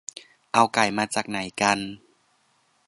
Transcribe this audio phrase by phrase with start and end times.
[0.53, 1.79] เอาไก่มาจากไหนกัน